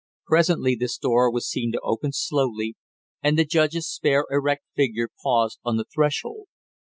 [0.25, 2.75] Presently this door was seen to open slowly,
[3.21, 6.47] and the judge's spare erect figure paused on the threshold.